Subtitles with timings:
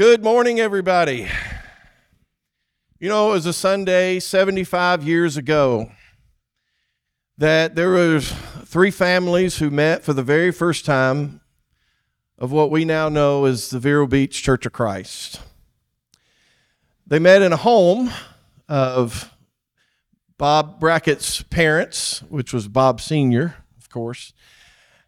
[0.00, 1.28] Good morning, everybody.
[2.98, 5.92] You know, it was a Sunday 75 years ago
[7.36, 8.32] that there was
[8.64, 11.42] three families who met for the very first time
[12.38, 15.42] of what we now know as the Vero Beach Church of Christ.
[17.06, 18.10] They met in a home
[18.70, 19.30] of
[20.38, 24.32] Bob Brackett's parents, which was Bob Sr., of course.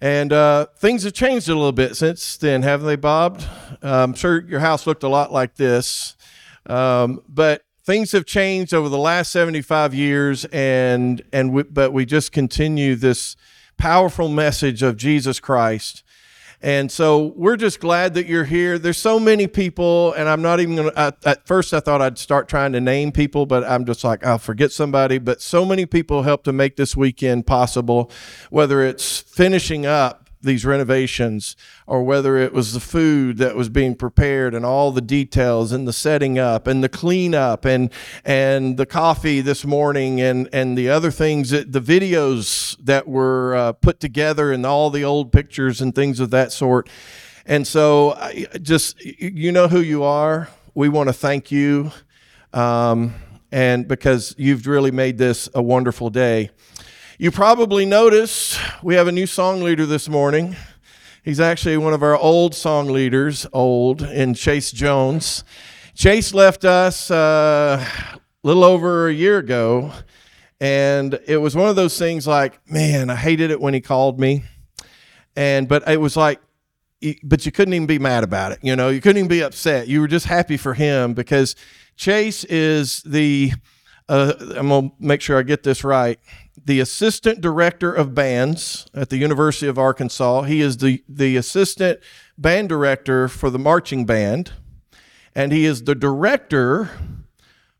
[0.00, 3.42] And uh, things have changed a little bit since then, haven't they, Bob?
[3.82, 6.16] I'm sure your house looked a lot like this.
[6.66, 12.04] Um, but things have changed over the last 75 years, and, and we, but we
[12.04, 13.34] just continue this
[13.76, 16.04] powerful message of Jesus Christ.
[16.60, 18.78] And so we're just glad that you're here.
[18.80, 21.16] There's so many people, and I'm not even going to.
[21.24, 24.38] At first, I thought I'd start trying to name people, but I'm just like, I'll
[24.38, 25.18] forget somebody.
[25.18, 28.10] But so many people helped to make this weekend possible,
[28.50, 31.56] whether it's finishing up these renovations
[31.86, 35.86] or whether it was the food that was being prepared and all the details and
[35.86, 37.90] the setting up and the cleanup and
[38.24, 43.54] and the coffee this morning and and the other things that the videos that were
[43.56, 46.88] uh, put together and all the old pictures and things of that sort.
[47.46, 50.48] And so I just you know who you are.
[50.74, 51.90] We want to thank you
[52.52, 53.14] um,
[53.50, 56.50] and because you've really made this a wonderful day
[57.20, 60.54] you probably noticed we have a new song leader this morning.
[61.24, 65.42] He's actually one of our old song leaders, old, in Chase Jones.
[65.94, 69.92] Chase left us uh, a little over a year ago,
[70.60, 74.20] and it was one of those things like, man, I hated it when he called
[74.20, 74.44] me.
[75.34, 76.40] And but it was like,
[77.24, 78.60] but you couldn't even be mad about it.
[78.62, 79.88] You know, you couldn't even be upset.
[79.88, 81.56] You were just happy for him because
[81.96, 83.54] Chase is the
[84.08, 86.20] uh, I'm gonna make sure I get this right
[86.68, 90.42] the assistant director of bands at the University of Arkansas.
[90.42, 91.98] He is the, the assistant
[92.36, 94.52] band director for the marching band,
[95.34, 96.90] and he is the director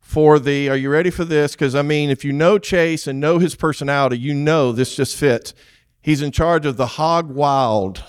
[0.00, 0.70] for the.
[0.70, 1.52] Are you ready for this?
[1.52, 5.18] Because, I mean, if you know Chase and know his personality, you know this just
[5.18, 5.52] fits.
[6.00, 8.02] He's in charge of the Hog Wild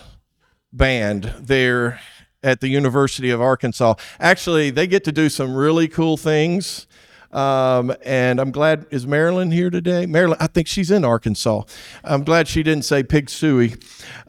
[0.71, 1.99] band there
[2.41, 3.95] at the University of Arkansas.
[4.17, 6.87] Actually, they get to do some really cool things
[7.31, 10.05] um, and I'm glad, is Marilyn here today?
[10.05, 11.63] Marilyn, I think she's in Arkansas.
[12.03, 13.81] I'm glad she didn't say pig sooie.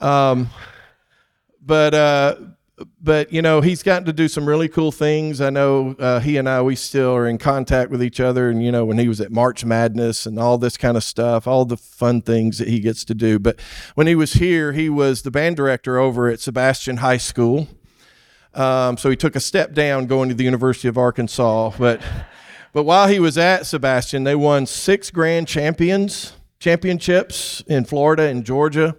[0.02, 0.50] Um,
[1.60, 2.36] but, uh,
[3.00, 6.36] but you know he's gotten to do some really cool things i know uh, he
[6.36, 9.08] and i we still are in contact with each other and you know when he
[9.08, 12.68] was at march madness and all this kind of stuff all the fun things that
[12.68, 13.60] he gets to do but
[13.94, 17.68] when he was here he was the band director over at sebastian high school
[18.52, 22.00] um, so he took a step down going to the university of arkansas but
[22.72, 28.44] but while he was at Sebastian, they won six grand champions championships in Florida and
[28.44, 28.96] Georgia.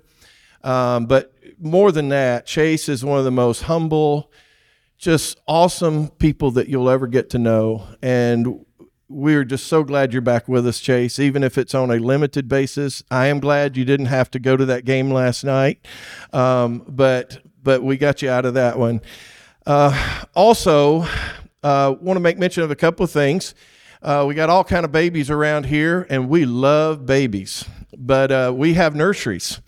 [0.64, 4.32] Um, but more than that, Chase is one of the most humble,
[4.98, 7.88] just awesome people that you'll ever get to know.
[8.02, 8.66] And
[9.08, 12.48] we're just so glad you're back with us, Chase, even if it's on a limited
[12.48, 13.04] basis.
[13.12, 15.86] I am glad you didn't have to go to that game last night,
[16.34, 19.02] um, but but we got you out of that one.
[19.68, 21.06] Uh, also,
[21.64, 23.56] uh, want to make mention of a couple of things.
[24.02, 27.66] Uh, we got all kind of babies around here, and we love babies
[28.06, 29.62] but uh, we have nurseries.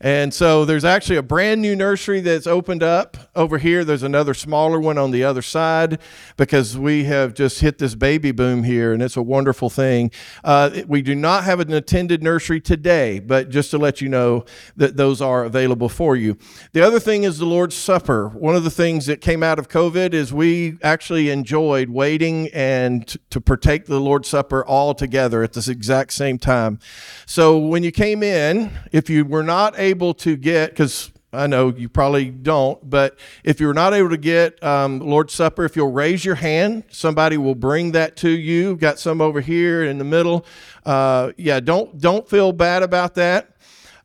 [0.00, 3.84] And so there's actually a brand new nursery that's opened up over here.
[3.84, 5.98] There's another smaller one on the other side
[6.36, 10.10] because we have just hit this baby boom here, and it's a wonderful thing.
[10.44, 14.44] Uh, we do not have an attended nursery today, but just to let you know
[14.76, 16.38] that those are available for you.
[16.72, 18.28] The other thing is the Lord's Supper.
[18.28, 23.06] One of the things that came out of COVID is we actually enjoyed waiting and
[23.30, 26.78] to partake the Lord's Supper all together at this exact same time.
[27.26, 31.68] So when you came in, if you were not able to get, because I know
[31.68, 35.92] you probably don't, but if you're not able to get um, Lord's Supper, if you'll
[35.92, 38.76] raise your hand, somebody will bring that to you.
[38.76, 40.44] Got some over here in the middle.
[40.84, 43.56] Uh, yeah, don't don't feel bad about that.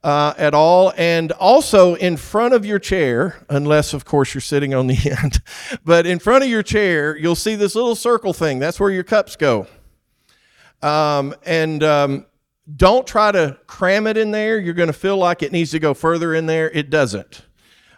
[0.03, 0.93] Uh, at all.
[0.97, 5.41] And also in front of your chair, unless, of course, you're sitting on the end,
[5.83, 8.59] but in front of your chair, you'll see this little circle thing.
[8.59, 9.65] That's where your cups go.
[10.83, 12.27] Um, and um,
[12.73, 14.57] don't try to cram it in there.
[14.59, 16.69] You're going to feel like it needs to go further in there.
[16.71, 17.43] It doesn't.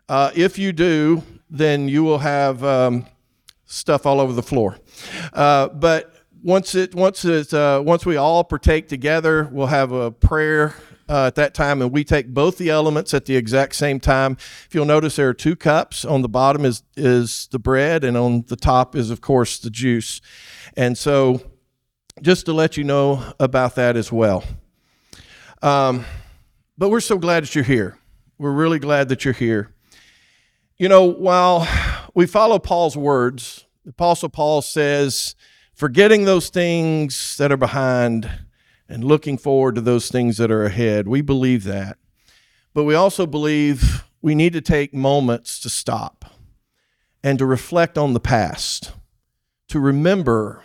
[0.09, 3.05] Uh, if you do, then you will have um,
[3.65, 4.77] stuff all over the floor.
[5.33, 10.11] Uh, but once it once it uh, once we all partake together, we'll have a
[10.11, 10.75] prayer
[11.09, 14.37] uh, at that time, and we take both the elements at the exact same time.
[14.65, 16.03] If you'll notice, there are two cups.
[16.05, 19.69] On the bottom is is the bread, and on the top is, of course, the
[19.69, 20.21] juice.
[20.75, 21.41] And so
[22.21, 24.43] just to let you know about that as well.
[25.61, 26.05] Um,
[26.77, 27.97] but we're so glad that you're here.
[28.37, 29.73] We're really glad that you're here.
[30.77, 31.67] You know, while
[32.17, 33.67] we follow Paul's words.
[33.83, 35.35] The Apostle Paul says,
[35.75, 38.27] forgetting those things that are behind
[38.89, 41.07] and looking forward to those things that are ahead.
[41.07, 41.99] We believe that.
[42.73, 46.25] But we also believe we need to take moments to stop
[47.23, 48.93] and to reflect on the past,
[49.67, 50.63] to remember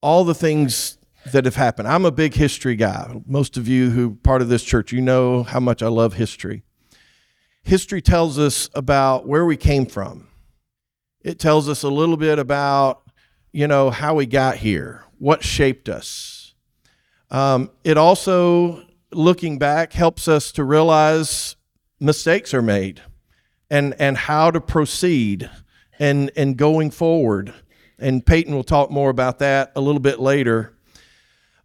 [0.00, 0.98] all the things
[1.32, 1.88] that have happened.
[1.88, 3.20] I'm a big history guy.
[3.26, 6.62] Most of you who part of this church, you know how much I love history.
[7.62, 10.28] History tells us about where we came from.
[11.22, 13.02] It tells us a little bit about,
[13.52, 16.54] you know, how we got here, what shaped us.
[17.30, 21.56] Um, it also, looking back, helps us to realize
[22.00, 23.02] mistakes are made
[23.68, 25.50] and, and how to proceed
[25.98, 27.52] and, and going forward.
[27.98, 30.72] And Peyton will talk more about that a little bit later.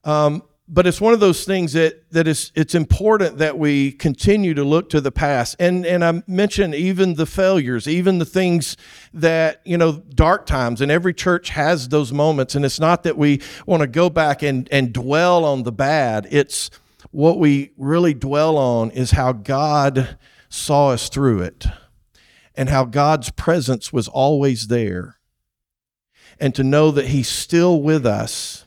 [0.03, 4.53] Um, but it's one of those things that that is it's important that we continue
[4.53, 5.55] to look to the past.
[5.59, 8.77] And and i mentioned even the failures even the things
[9.13, 12.55] that you know dark times and every church has those moments.
[12.55, 16.27] And it's not that we want to go back and and dwell on the bad.
[16.31, 16.71] It's
[17.11, 20.17] what we really dwell on is how god
[20.49, 21.65] saw us through it
[22.55, 25.17] and how god's presence was always there
[26.43, 28.63] and to know that he's still with us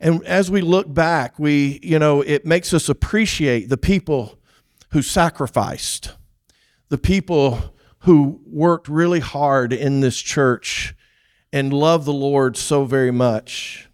[0.00, 4.38] and as we look back, we, you know, it makes us appreciate the people
[4.92, 6.14] who sacrificed,
[6.88, 10.94] the people who worked really hard in this church
[11.52, 13.90] and love the Lord so very much.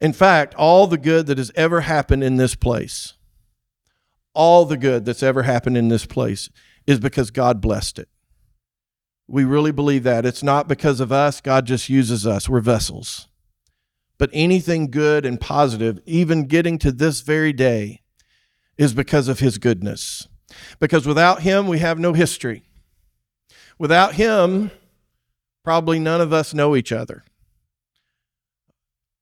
[0.00, 3.12] In fact, all the good that has ever happened in this place,
[4.32, 6.48] all the good that's ever happened in this place
[6.86, 8.08] is because God blessed it.
[9.32, 10.26] We really believe that.
[10.26, 12.50] It's not because of us, God just uses us.
[12.50, 13.28] We're vessels.
[14.18, 18.02] But anything good and positive, even getting to this very day,
[18.76, 20.28] is because of his goodness.
[20.78, 22.64] Because without him, we have no history.
[23.78, 24.70] Without him,
[25.64, 27.24] probably none of us know each other.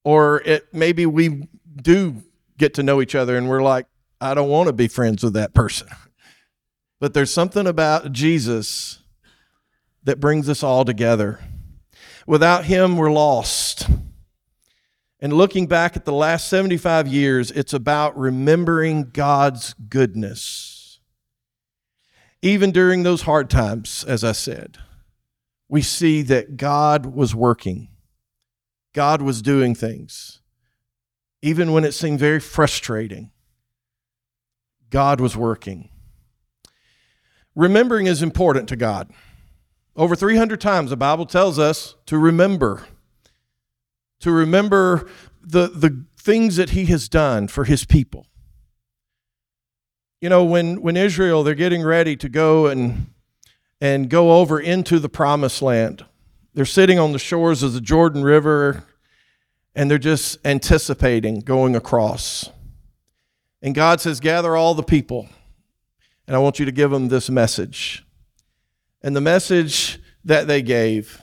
[0.03, 1.47] Or it maybe we
[1.81, 2.17] do
[2.59, 3.87] get to know each other and we're like,
[4.21, 5.87] I don't want to be friends with that person.
[6.99, 9.01] But there's something about Jesus
[10.05, 11.41] that brings us all together.
[12.27, 13.89] Without him, we're lost.
[15.21, 21.01] And looking back at the last 75 years, it's about remembering God's goodness.
[22.43, 24.79] Even during those hard times, as I said,
[25.69, 27.89] we see that God was working,
[28.95, 30.41] God was doing things.
[31.43, 33.31] Even when it seemed very frustrating,
[34.91, 35.91] God was working.
[37.55, 39.11] Remembering is important to God.
[39.97, 42.87] Over 300 times, the Bible tells us to remember
[44.21, 45.09] to remember
[45.43, 48.27] the, the things that he has done for his people.
[50.21, 53.07] You know, when, when Israel, they're getting ready to go and,
[53.81, 56.05] and go over into the promised land,
[56.53, 58.85] they're sitting on the shores of the Jordan River
[59.75, 62.51] and they're just anticipating going across.
[63.63, 65.29] And God says, Gather all the people,
[66.27, 68.05] and I want you to give them this message.
[69.03, 71.23] And the message that they gave,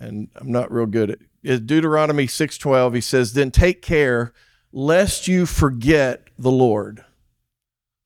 [0.00, 2.94] and I'm not real good at is Deuteronomy 6:12.
[2.94, 4.32] He says, "Then take care
[4.72, 7.04] lest you forget the Lord,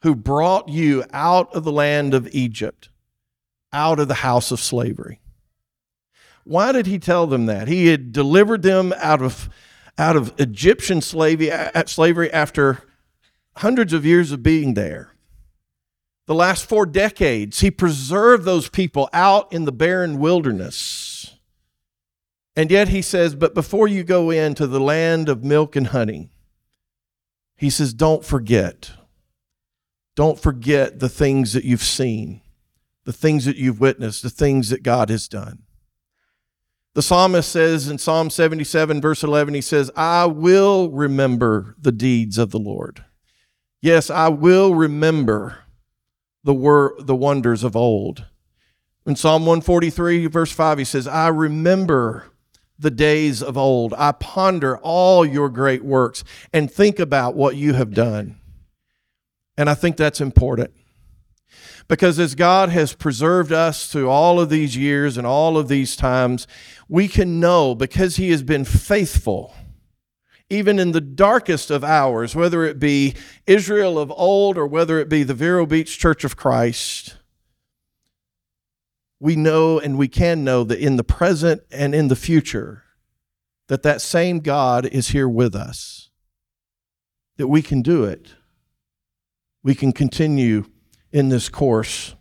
[0.02, 2.91] who brought you out of the land of Egypt,
[3.73, 5.20] out of the house of slavery."
[6.44, 7.69] Why did he tell them that?
[7.69, 9.48] He had delivered them out of
[9.96, 11.51] out of Egyptian slavery,
[11.86, 12.82] slavery after
[13.56, 15.13] hundreds of years of being there.
[16.31, 21.10] The last four decades, he preserved those people out in the barren wilderness
[22.55, 26.31] and yet he says, But before you go into the land of milk and honey,
[27.56, 28.93] he says, Don't forget.
[30.15, 32.43] Don't forget the things that you've seen,
[33.05, 35.63] the things that you've witnessed, the things that God has done.
[36.94, 42.37] The psalmist says in Psalm 77, verse 11, he says, I will remember the deeds
[42.39, 43.05] of the Lord.
[43.81, 45.65] Yes, I will remember
[46.44, 48.27] the, wor- the wonders of old.
[49.06, 52.27] In Psalm 143, verse 5, he says, I remember
[52.79, 53.94] the days of old.
[53.97, 58.39] I ponder all your great works and think about what you have done.
[59.56, 60.73] And I think that's important.
[61.89, 65.97] Because as God has preserved us through all of these years and all of these
[65.97, 66.47] times,
[66.89, 69.55] we can know because He has been faithful,
[70.51, 73.15] even in the darkest of hours, whether it be
[73.47, 77.17] Israel of old or whether it be the Vero Beach Church of Christ,
[79.21, 82.83] we know and we can know that in the present and in the future
[83.69, 86.11] that that same God is here with us.
[87.37, 88.35] That we can do it.
[89.63, 90.65] We can continue
[91.13, 92.17] in this course.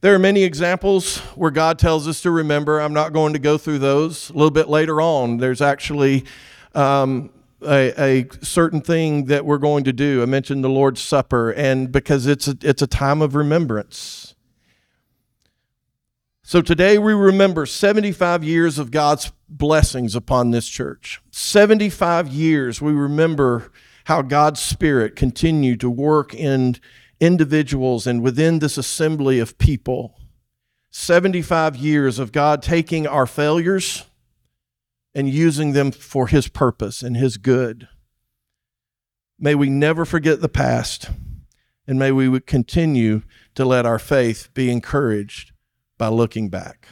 [0.00, 2.80] There are many examples where God tells us to remember.
[2.80, 4.30] I'm not going to go through those.
[4.30, 6.24] A little bit later on, there's actually
[6.74, 7.30] um,
[7.64, 10.22] a, a, certain thing that we're going to do.
[10.22, 14.34] I mentioned the Lord's Supper, and because it's a, it's a time of remembrance.
[16.44, 21.22] So today we remember 75 years of God's blessings upon this church.
[21.30, 23.70] 75 years we remember
[24.04, 26.76] how God's Spirit continued to work in
[27.20, 30.18] individuals and within this assembly of people.
[30.90, 34.04] 75 years of God taking our failures
[35.14, 37.88] and using them for His purpose and His good.
[39.38, 41.10] May we never forget the past,
[41.86, 43.22] and may we continue
[43.54, 45.52] to let our faith be encouraged
[45.98, 46.88] by looking back.